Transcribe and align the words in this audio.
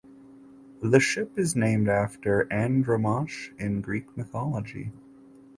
The 0.81 0.99
ship 0.99 1.37
is 1.37 1.55
named 1.55 1.87
after 1.87 2.51
Andromache 2.51 3.53
in 3.59 3.81
Greek 3.81 4.17
mythology. 4.17 4.91